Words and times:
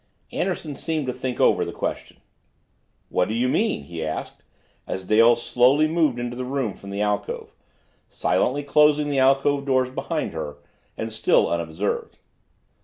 Anderson 0.31 0.73
seemed 0.73 1.05
to 1.05 1.13
think 1.13 1.39
over 1.39 1.63
the 1.63 1.71
question. 1.71 2.17
"What 3.09 3.27
do 3.27 3.35
you 3.35 3.47
mean?" 3.47 3.83
he 3.83 4.03
asked 4.03 4.41
as 4.87 5.05
Dale 5.05 5.35
slowly 5.35 5.87
moved 5.87 6.17
into 6.17 6.35
the 6.35 6.43
room 6.43 6.73
from 6.73 6.89
the 6.89 7.03
alcove, 7.03 7.51
silently 8.09 8.63
closing 8.63 9.11
the 9.11 9.19
alcove 9.19 9.63
doors 9.63 9.91
behind 9.91 10.33
her, 10.33 10.57
and 10.97 11.11
still 11.11 11.47
unobserved. 11.47 12.17